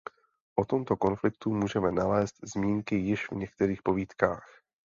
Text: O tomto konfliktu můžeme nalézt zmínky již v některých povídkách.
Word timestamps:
O 0.55 0.65
tomto 0.65 0.97
konfliktu 0.97 1.49
můžeme 1.53 1.91
nalézt 1.91 2.35
zmínky 2.53 2.95
již 2.95 3.29
v 3.31 3.35
některých 3.35 3.83
povídkách. 3.83 4.43